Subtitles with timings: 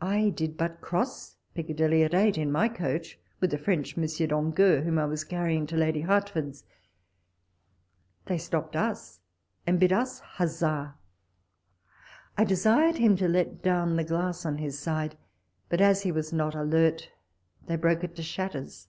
[0.00, 4.82] 1 did but cross Piccadilly at eight, in my coach with a French Monsieur d'Angeul,
[4.82, 6.64] whom I was carryirig to Lady Hertford's;
[8.26, 9.20] they stopped us,
[9.66, 10.94] and bid us huzza.
[12.36, 15.16] I desired him to let down the glass on his side,
[15.70, 17.08] but, as he was not alert,
[17.64, 18.88] they broke it to shatters.